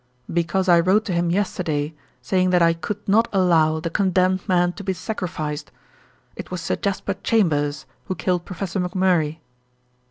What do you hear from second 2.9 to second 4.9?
not allow the condemned man to